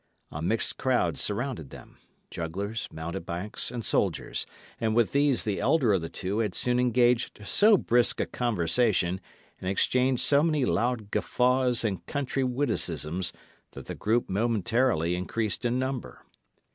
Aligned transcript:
A 0.31 0.41
mixed 0.41 0.77
crowd 0.77 1.15
surrounded 1.19 1.69
them 1.69 1.99
jugglers, 2.31 2.87
mountebanks, 2.91 3.69
and 3.69 3.85
soldiers; 3.85 4.47
and 4.79 4.95
with 4.95 5.11
these 5.11 5.43
the 5.43 5.59
elder 5.59 5.93
of 5.93 6.01
the 6.01 6.09
two 6.09 6.39
had 6.39 6.55
soon 6.55 6.79
engaged 6.79 7.41
so 7.45 7.77
brisk 7.77 8.19
a 8.19 8.25
conversation, 8.25 9.21
and 9.59 9.69
exchanged 9.69 10.23
so 10.23 10.41
many 10.41 10.65
loud 10.65 11.11
guffaws 11.11 11.83
and 11.83 12.03
country 12.07 12.43
witticisms, 12.43 13.31
that 13.73 13.85
the 13.85 13.93
group 13.93 14.27
momentarily 14.27 15.13
increased 15.13 15.65
in 15.65 15.77
number. 15.77 16.25